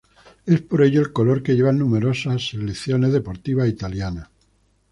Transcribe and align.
Es 0.47 0.61
por 0.63 0.81
ello 0.81 0.99
el 0.99 1.13
color 1.13 1.43
que 1.43 1.53
llevan 1.53 1.77
numerosas 1.77 2.49
selecciones 2.49 3.13
deportivas 3.13 3.69
italianas. 3.69 4.29